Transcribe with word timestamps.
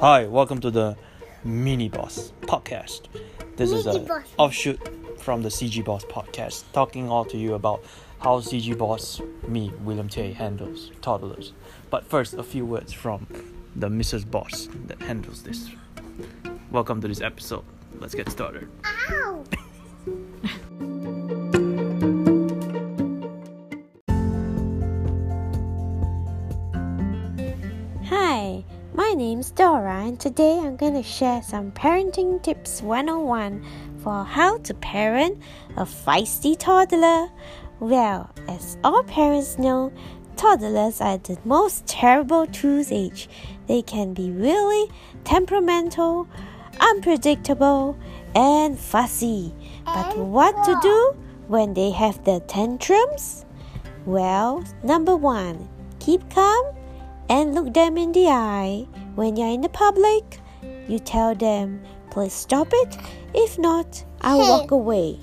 Hi, 0.00 0.24
welcome 0.24 0.62
to 0.62 0.70
the 0.70 0.96
Mini 1.44 1.90
Boss 1.90 2.32
podcast. 2.40 3.02
This 3.56 3.70
is 3.70 3.84
an 3.84 4.08
offshoot 4.38 4.80
from 5.20 5.42
the 5.42 5.50
CG 5.50 5.84
Boss 5.84 6.06
podcast, 6.06 6.64
talking 6.72 7.10
all 7.10 7.26
to 7.26 7.36
you 7.36 7.52
about 7.52 7.84
how 8.20 8.40
CG 8.40 8.78
Boss, 8.78 9.20
me, 9.46 9.70
William 9.82 10.08
Tay, 10.08 10.32
handles 10.32 10.90
toddlers. 11.02 11.52
But 11.90 12.06
first, 12.06 12.32
a 12.32 12.42
few 12.42 12.64
words 12.64 12.94
from 12.94 13.26
the 13.76 13.88
Mrs. 13.88 14.30
Boss 14.30 14.70
that 14.86 15.02
handles 15.02 15.42
this. 15.42 15.68
Welcome 16.70 17.02
to 17.02 17.08
this 17.08 17.20
episode. 17.20 17.64
Let's 17.98 18.14
get 18.14 18.30
started. 18.30 18.70
Ow! 18.86 19.29
Dora, 29.50 30.04
and 30.04 30.18
today 30.18 30.58
I'm 30.58 30.76
going 30.76 30.94
to 30.94 31.02
share 31.02 31.42
some 31.42 31.72
parenting 31.72 32.42
tips 32.42 32.82
101 32.82 33.64
for 34.02 34.24
how 34.24 34.58
to 34.58 34.74
parent 34.74 35.42
a 35.76 35.84
feisty 35.84 36.56
toddler. 36.58 37.28
Well, 37.80 38.30
as 38.48 38.76
all 38.84 39.02
parents 39.02 39.58
know, 39.58 39.92
toddlers 40.36 41.00
are 41.00 41.18
the 41.18 41.38
most 41.44 41.86
terrible 41.86 42.46
tooth 42.46 42.92
age. 42.92 43.28
They 43.66 43.82
can 43.82 44.14
be 44.14 44.30
really 44.30 44.90
temperamental, 45.24 46.28
unpredictable, 46.80 47.96
and 48.34 48.78
fussy. 48.78 49.54
But 49.84 50.16
what 50.16 50.64
to 50.64 50.78
do 50.82 51.16
when 51.48 51.74
they 51.74 51.90
have 51.90 52.24
their 52.24 52.40
tantrums? 52.40 53.44
Well, 54.06 54.64
number 54.82 55.16
one, 55.16 55.68
keep 55.98 56.28
calm 56.30 56.74
and 57.28 57.54
look 57.54 57.72
them 57.74 57.96
in 57.96 58.12
the 58.12 58.28
eye. 58.28 58.86
When 59.14 59.36
you're 59.36 59.48
in 59.48 59.60
the 59.60 59.68
public, 59.68 60.40
you 60.88 60.98
tell 60.98 61.34
them, 61.34 61.82
please 62.10 62.32
stop 62.32 62.68
it. 62.72 62.96
If 63.34 63.58
not, 63.58 64.02
I'll 64.20 64.40
Hey. 64.40 64.50
walk 64.50 64.70
away. 64.70 65.18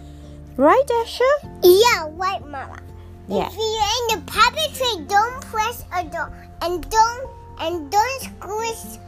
Right, 0.57 0.87
Asha? 1.01 1.31
Yeah, 1.63 2.07
right, 2.15 2.41
Mama. 2.41 2.79
Yeah. 3.27 3.47
If 3.47 3.55
you're 3.55 3.93
in 3.99 4.05
the 4.15 4.31
public 4.31 4.73
tree, 4.73 5.05
don't 5.07 5.41
press 5.41 5.83
a 5.93 6.03
door 6.03 6.31
and 6.61 6.87
don't 6.89 7.29
and 7.59 7.91
don't 7.91 8.21
squeeze 8.21 8.99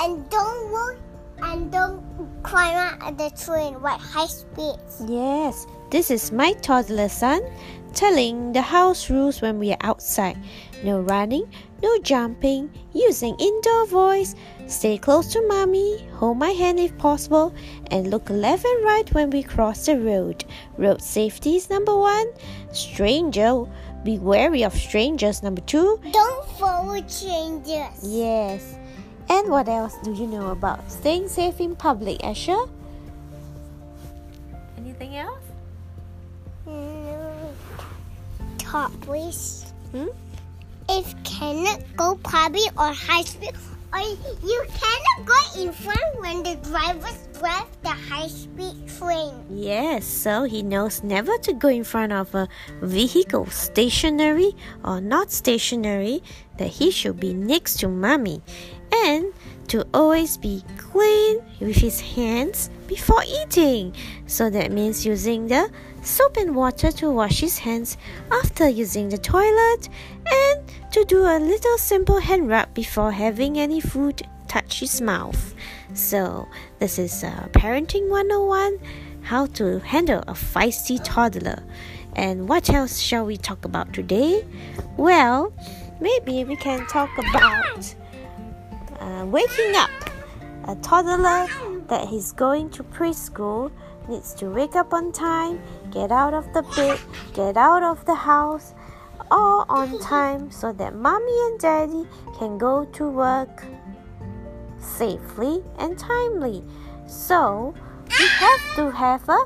and 0.00 0.28
don't 0.30 0.72
look 0.72 0.96
and 1.42 1.70
don't 1.70 2.02
climb 2.42 2.74
out 2.74 3.08
of 3.12 3.16
the 3.18 3.30
train 3.30 3.74
at 3.76 4.00
high 4.00 4.26
speeds. 4.26 5.02
Yes, 5.06 5.66
this 5.90 6.10
is 6.10 6.32
my 6.32 6.52
toddler 6.54 7.08
son 7.08 7.42
telling 7.94 8.52
the 8.52 8.62
house 8.62 9.10
rules 9.10 9.40
when 9.40 9.58
we 9.58 9.72
are 9.72 9.80
outside. 9.80 10.36
No 10.84 11.00
running, 11.00 11.50
no 11.82 11.98
jumping, 12.00 12.70
using 12.92 13.34
indoor 13.38 13.86
voice, 13.86 14.34
stay 14.66 14.98
close 14.98 15.32
to 15.32 15.46
mommy, 15.48 16.06
hold 16.14 16.38
my 16.38 16.50
hand 16.50 16.78
if 16.78 16.96
possible, 16.98 17.54
and 17.90 18.10
look 18.10 18.28
left 18.30 18.64
and 18.64 18.84
right 18.84 19.12
when 19.14 19.30
we 19.30 19.42
cross 19.42 19.86
the 19.86 19.98
road. 19.98 20.44
Road 20.76 21.02
safety 21.02 21.56
is 21.56 21.70
number 21.70 21.96
one. 21.96 22.26
Stranger, 22.72 23.64
be 24.04 24.18
wary 24.18 24.62
of 24.62 24.74
strangers, 24.74 25.42
number 25.42 25.62
two. 25.62 25.98
Don't 26.12 26.48
follow 26.58 27.02
strangers. 27.06 27.98
Yes. 28.02 28.76
And 29.28 29.48
what 29.48 29.68
else 29.68 29.96
do 30.04 30.12
you 30.12 30.26
know 30.26 30.50
about 30.50 30.90
staying 30.90 31.28
safe 31.28 31.60
in 31.60 31.74
public, 31.74 32.18
Asha? 32.20 32.68
Anything 34.76 35.16
else? 35.16 35.42
Top, 38.58 38.92
please. 39.00 39.72
Hmm? 39.92 40.08
If 40.88 41.14
cannot 41.24 41.80
go 41.96 42.16
public 42.22 42.68
or 42.78 42.92
high 42.92 43.22
speed, 43.22 43.52
or 43.92 44.00
you 44.00 44.64
cannot 44.68 45.24
go 45.24 45.62
in 45.62 45.72
front 45.72 46.20
when 46.20 46.42
the 46.42 46.56
drivers 46.68 47.28
drive 47.38 47.68
the 47.82 47.88
high 47.88 48.28
speed 48.28 48.76
train. 48.98 49.32
Yes, 49.48 50.04
so 50.04 50.44
he 50.44 50.62
knows 50.62 51.02
never 51.02 51.38
to 51.38 51.52
go 51.54 51.68
in 51.68 51.84
front 51.84 52.12
of 52.12 52.34
a 52.34 52.48
vehicle, 52.82 53.46
stationary 53.46 54.52
or 54.84 55.00
not 55.00 55.30
stationary, 55.32 56.22
that 56.58 56.68
he 56.68 56.90
should 56.90 57.18
be 57.18 57.32
next 57.32 57.80
to 57.80 57.88
mommy, 57.88 58.42
and 58.92 59.32
to 59.68 59.86
always 59.94 60.36
be 60.36 60.62
clean 60.76 61.42
with 61.60 61.76
his 61.76 62.00
hands 62.00 62.70
before 62.86 63.22
eating. 63.26 63.94
So 64.26 64.50
that 64.50 64.72
means 64.72 65.06
using 65.06 65.48
the 65.48 65.70
soap 66.02 66.36
and 66.36 66.54
water 66.54 66.90
to 66.92 67.10
wash 67.10 67.40
his 67.40 67.58
hands 67.58 67.96
after 68.32 68.68
using 68.68 69.08
the 69.08 69.18
toilet, 69.18 69.88
and 70.26 70.62
to 70.92 71.04
do 71.04 71.22
a 71.22 71.38
little 71.38 71.78
simple 71.78 72.18
hand 72.18 72.48
rub 72.48 72.72
before 72.74 73.12
having 73.12 73.58
any 73.58 73.80
food 73.80 74.22
touch 74.48 74.80
his 74.80 75.00
mouth. 75.00 75.54
So, 75.94 76.48
this 76.78 76.98
is 76.98 77.22
uh, 77.24 77.48
Parenting 77.52 78.08
101 78.08 78.78
how 79.22 79.46
to 79.46 79.78
handle 79.80 80.20
a 80.26 80.32
feisty 80.32 80.98
toddler. 81.04 81.62
And 82.16 82.48
what 82.48 82.70
else 82.70 82.98
shall 82.98 83.26
we 83.26 83.36
talk 83.36 83.64
about 83.64 83.92
today? 83.92 84.46
Well, 84.96 85.52
maybe 86.00 86.44
we 86.44 86.56
can 86.56 86.86
talk 86.86 87.10
about 87.18 87.94
uh, 89.08 89.24
waking 89.26 89.74
up. 89.74 89.90
A 90.66 90.74
toddler 90.76 91.46
that 91.88 92.12
is 92.12 92.32
going 92.32 92.68
to 92.70 92.82
preschool 92.84 93.70
needs 94.08 94.34
to 94.34 94.50
wake 94.50 94.76
up 94.76 94.92
on 94.92 95.12
time, 95.12 95.60
get 95.90 96.12
out 96.12 96.34
of 96.34 96.52
the 96.52 96.62
bed, 96.76 96.98
get 97.32 97.56
out 97.56 97.82
of 97.82 98.04
the 98.04 98.14
house, 98.14 98.74
all 99.30 99.64
on 99.68 99.98
time 100.00 100.50
so 100.50 100.72
that 100.72 100.94
mommy 100.94 101.38
and 101.46 101.58
daddy 101.58 102.06
can 102.38 102.58
go 102.58 102.84
to 102.86 103.08
work 103.08 103.64
safely 104.78 105.62
and 105.78 105.98
timely. 105.98 106.62
So, 107.06 107.74
you 108.18 108.26
have 108.26 108.74
to 108.76 108.90
have 108.90 109.28
a 109.28 109.40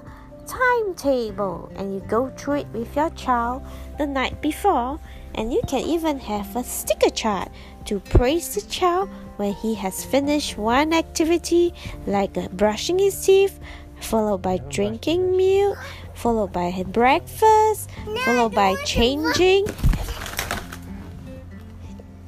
timetable 0.46 1.70
and 1.76 1.94
you 1.94 2.00
go 2.08 2.30
through 2.36 2.60
it 2.62 2.66
with 2.72 2.94
your 2.96 3.10
child 3.10 3.62
the 3.98 4.06
night 4.06 4.40
before. 4.42 4.98
And 5.34 5.52
you 5.52 5.62
can 5.66 5.84
even 5.84 6.18
have 6.20 6.56
a 6.56 6.62
sticker 6.62 7.08
chart 7.08 7.48
to 7.86 8.00
praise 8.00 8.54
the 8.54 8.60
child 8.62 9.08
when 9.42 9.54
he 9.54 9.74
has 9.74 10.04
finished 10.04 10.56
one 10.56 10.92
activity 10.92 11.74
like 12.06 12.32
brushing 12.52 12.96
his 12.96 13.26
teeth, 13.26 13.58
followed 14.00 14.40
by 14.40 14.58
drinking 14.70 15.36
milk, 15.36 15.76
followed 16.14 16.52
by 16.52 16.70
breakfast, 16.86 17.90
followed 18.24 18.54
by 18.54 18.76
changing. 18.84 19.66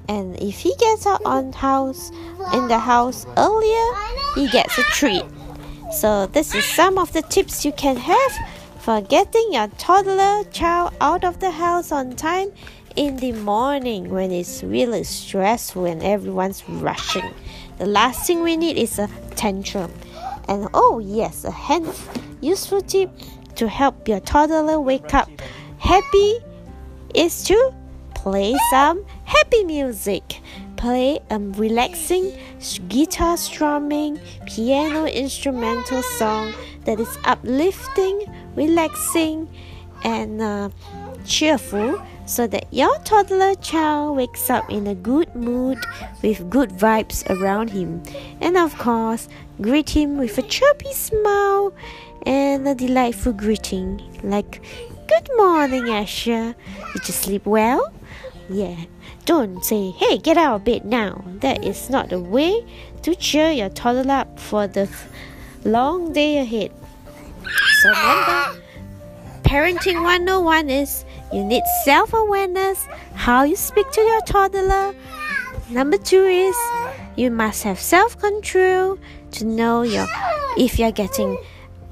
And 0.08 0.34
if 0.42 0.58
he 0.58 0.74
gets 0.80 1.06
out 1.06 1.22
on 1.24 1.52
house 1.52 2.10
in 2.52 2.66
the 2.66 2.80
house 2.80 3.26
earlier, 3.36 3.88
he 4.34 4.48
gets 4.48 4.76
a 4.76 4.82
treat. 4.98 5.24
So 5.92 6.26
this 6.26 6.52
is 6.52 6.64
some 6.64 6.98
of 6.98 7.12
the 7.12 7.22
tips 7.22 7.64
you 7.64 7.70
can 7.72 7.96
have 7.96 8.32
for 8.80 9.00
getting 9.00 9.52
your 9.52 9.68
toddler 9.78 10.42
child 10.50 10.92
out 11.00 11.22
of 11.22 11.38
the 11.38 11.52
house 11.52 11.92
on 11.92 12.16
time 12.16 12.50
in 12.96 13.16
the 13.16 13.32
morning 13.32 14.10
when 14.10 14.30
it's 14.30 14.62
really 14.62 15.04
stressful 15.04 15.84
and 15.84 16.02
everyone's 16.02 16.68
rushing. 16.68 17.34
The 17.78 17.86
last 17.86 18.26
thing 18.26 18.42
we 18.42 18.56
need 18.56 18.76
is 18.76 18.98
a 18.98 19.08
tantrum. 19.34 19.92
And 20.48 20.68
oh 20.74 21.00
yes, 21.00 21.44
a 21.44 21.50
hand 21.50 21.92
useful 22.40 22.82
tip 22.82 23.10
to 23.56 23.68
help 23.68 24.06
your 24.06 24.20
toddler 24.20 24.80
wake 24.80 25.14
up 25.14 25.30
happy 25.78 26.38
is 27.14 27.44
to 27.44 27.74
play 28.14 28.54
some 28.70 29.04
happy 29.24 29.64
music. 29.64 30.40
Play 30.76 31.18
a 31.30 31.38
relaxing 31.38 32.36
guitar 32.88 33.36
strumming, 33.36 34.20
piano 34.46 35.06
instrumental 35.06 36.02
song 36.02 36.52
that 36.84 37.00
is 37.00 37.18
uplifting, 37.24 38.26
relaxing, 38.54 39.48
and 40.04 40.40
uh, 40.40 40.68
cheerful 41.24 42.00
so 42.26 42.46
that 42.46 42.66
your 42.72 42.96
toddler 43.00 43.54
child 43.56 44.16
wakes 44.16 44.48
up 44.48 44.68
in 44.70 44.86
a 44.86 44.94
good 44.94 45.34
mood 45.34 45.78
with 46.22 46.48
good 46.48 46.70
vibes 46.70 47.28
around 47.30 47.70
him. 47.70 48.02
And 48.40 48.56
of 48.56 48.76
course, 48.78 49.28
greet 49.60 49.90
him 49.90 50.16
with 50.16 50.38
a 50.38 50.42
chirpy 50.42 50.92
smile 50.92 51.74
and 52.24 52.66
a 52.66 52.74
delightful 52.74 53.32
greeting 53.32 54.00
like, 54.22 54.62
Good 55.06 55.28
morning, 55.36 55.90
Asher. 55.90 56.54
Did 56.94 57.06
you 57.06 57.12
sleep 57.12 57.44
well? 57.44 57.92
Yeah. 58.48 58.76
Don't 59.26 59.62
say, 59.64 59.90
hey, 59.90 60.16
get 60.16 60.38
out 60.38 60.56
of 60.56 60.64
bed 60.64 60.84
now. 60.84 61.22
That 61.40 61.62
is 61.62 61.90
not 61.90 62.08
the 62.08 62.20
way 62.20 62.64
to 63.02 63.14
cheer 63.14 63.50
your 63.50 63.68
toddler 63.68 64.12
up 64.12 64.40
for 64.40 64.66
the 64.66 64.88
long 65.64 66.12
day 66.12 66.38
ahead. 66.38 66.72
So 67.82 67.90
remember, 67.90 68.63
Parenting 69.44 70.02
101 70.02 70.70
is 70.70 71.04
you 71.32 71.44
need 71.44 71.62
self 71.84 72.12
awareness, 72.12 72.86
how 73.14 73.44
you 73.44 73.56
speak 73.56 73.90
to 73.92 74.00
your 74.00 74.20
toddler. 74.22 74.94
Number 75.70 75.96
two 75.96 76.24
is 76.24 76.56
you 77.16 77.30
must 77.30 77.62
have 77.62 77.78
self 77.78 78.18
control 78.18 78.98
to 79.32 79.44
know 79.44 79.82
your 79.82 80.06
if 80.56 80.78
you're 80.78 80.92
getting 80.92 81.38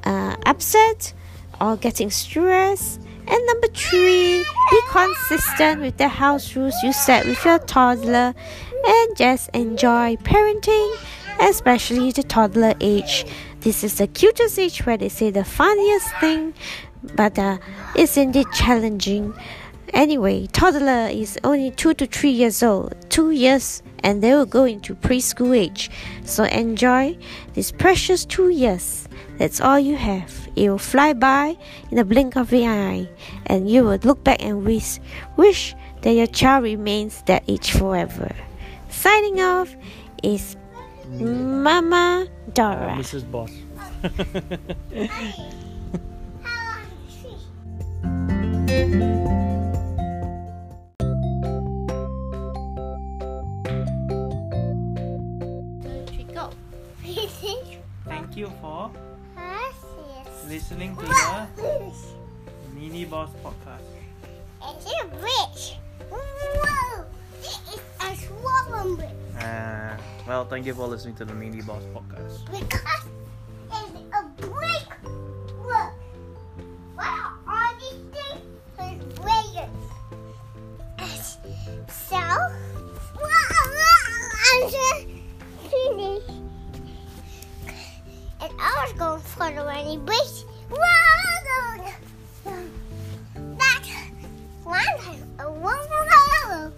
uh, 0.05 0.37
upset 0.47 1.13
or 1.61 1.77
getting 1.77 2.11
stressed. 2.11 3.01
And 3.29 3.47
number 3.47 3.69
three, 3.69 4.45
be 4.71 4.81
consistent 4.91 5.81
with 5.81 5.97
the 5.97 6.09
house 6.09 6.57
rules 6.57 6.75
you 6.83 6.93
set 6.93 7.25
with 7.27 7.45
your 7.45 7.59
toddler 7.61 8.35
and 8.85 9.17
just 9.17 9.49
enjoy 9.55 10.17
parenting 10.17 10.97
especially 11.41 12.13
the 12.13 12.23
toddler 12.23 12.75
age. 12.81 13.25
This 13.61 13.85
is 13.85 13.99
the 13.99 14.07
cutest 14.07 14.59
age 14.59 14.85
where 14.87 14.97
they 14.97 15.09
say 15.09 15.31
the 15.31 15.45
funniest 15.45 16.09
thing, 16.17 16.55
but 17.15 17.39
uh, 17.39 17.59
it's 17.95 18.17
indeed 18.17 18.47
challenging. 18.55 19.35
Anyway, 19.93 20.47
toddler 20.47 21.09
is 21.11 21.39
only 21.45 21.71
two 21.71 21.93
to 21.95 22.07
three 22.07 22.31
years 22.31 22.63
old, 22.63 22.95
two 23.11 23.31
years, 23.31 23.83
and 24.03 24.23
they 24.23 24.33
will 24.33 24.47
go 24.47 24.65
into 24.65 24.95
preschool 24.95 25.57
age. 25.57 25.91
So 26.25 26.45
enjoy 26.45 27.19
these 27.53 27.73
precious 27.73 28.25
two 28.25 28.49
years. 28.49 29.07
That's 29.37 29.61
all 29.61 29.79
you 29.79 29.97
have. 29.97 30.49
It 30.57 30.71
will 30.71 30.79
fly 30.79 31.13
by 31.13 31.59
in 31.91 31.97
the 31.97 32.05
blink 32.05 32.37
of 32.37 32.53
an 32.53 32.69
eye, 32.69 33.09
and 33.47 33.71
you 33.71 33.85
will 33.85 33.99
look 34.03 34.25
back 34.25 34.43
and 34.43 34.65
wish, 34.65 34.99
wish 35.37 35.75
that 36.03 36.13
your 36.13 36.27
child 36.27 36.65
remains 36.65 37.23
that 37.27 37.45
age 37.49 37.73
forever. 37.73 38.35
Signing 38.89 39.41
off 39.41 39.75
is 40.23 40.57
Mama 41.11 42.29
Dora. 42.55 42.97
Mrs. 42.99 43.31
Boss. 43.31 43.53
listening 60.49 60.97
to 60.97 61.03
the 61.07 61.87
Mini 62.75 63.05
Boss 63.05 63.31
podcast. 63.45 63.83
It's 64.63 64.87
a 64.87 65.07
bridge. 65.07 65.79
Whoa! 66.11 67.05
It 67.43 67.59
is 67.75 67.81
a 68.01 68.17
swarm 68.27 68.97
bridge 68.97 69.09
Uh, 69.43 69.97
well, 70.27 70.45
thank 70.45 70.67
you 70.67 70.75
for 70.75 70.87
listening 70.87 71.15
to 71.17 71.25
the 71.25 71.35
Mini 71.35 71.63
Boss 71.63 71.83
podcast. 71.95 72.47
because 72.51 73.07
the 89.97 90.79
running 91.69 92.67
That 93.59 93.83
one 94.65 94.83
time, 94.99 95.29
a 95.39 95.43
whoa! 95.51 96.73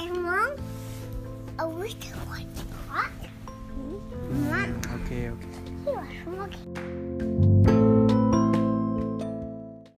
And 0.00 0.22
mom, 0.22 0.56
a 1.58 1.66
little 1.66 2.10
one. 2.26 2.46
What? 4.48 4.70
Okay, 5.00 5.28
okay. 5.28 5.48
he 6.24 6.30
was. 6.30 6.99